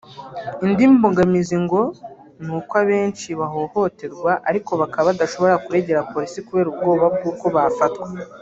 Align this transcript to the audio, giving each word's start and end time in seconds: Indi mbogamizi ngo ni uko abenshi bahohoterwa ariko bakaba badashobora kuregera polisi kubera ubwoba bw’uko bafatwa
Indi 0.65 0.83
mbogamizi 0.93 1.55
ngo 1.63 1.81
ni 2.43 2.51
uko 2.57 2.73
abenshi 2.83 3.27
bahohoterwa 3.39 4.31
ariko 4.49 4.71
bakaba 4.81 5.07
badashobora 5.11 5.61
kuregera 5.63 6.07
polisi 6.11 6.39
kubera 6.47 6.67
ubwoba 6.71 7.05
bw’uko 7.15 7.45
bafatwa 7.55 8.07